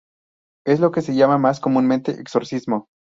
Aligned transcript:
Es 0.65 0.79
lo 0.79 0.89
que 0.89 1.03
se 1.03 1.13
llama 1.13 1.37
más 1.37 1.59
comúnmente 1.59 2.13
exorcismo. 2.19 2.87